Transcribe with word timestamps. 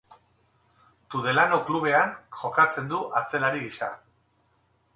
Tudelano 1.15 1.59
klubean 1.67 2.15
jokatzen 2.39 2.89
du 2.95 3.05
atzelari 3.21 3.65
gisa. 3.69 3.91